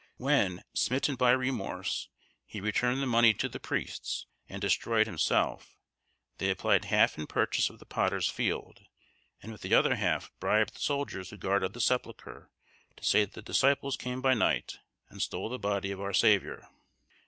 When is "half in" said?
6.85-7.27